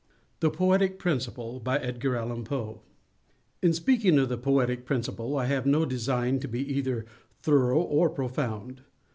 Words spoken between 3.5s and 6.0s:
In speaking of the Poetic Principle, I have no